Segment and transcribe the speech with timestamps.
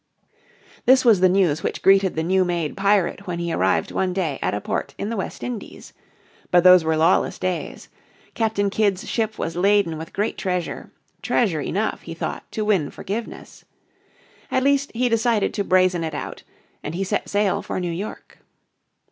[0.87, 4.39] This was the news which greeted the new made pirate when he arrived one day
[4.41, 5.93] at a port in the West Indies.
[6.49, 7.87] But those were lawless days.
[8.33, 10.89] Captain Kidd's ship was laden with great treasure
[11.21, 13.63] treasure enough, he thought, to win forgiveness.
[14.49, 16.41] At least he decided to brazen it out,
[16.81, 18.39] and he set sail for New York.